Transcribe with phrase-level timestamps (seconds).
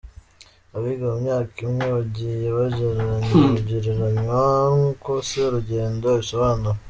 [0.75, 4.39] Abiga mu myaka imwe bagiye begerenywa;
[4.75, 6.79] nk’uko Serugendo abisobanura.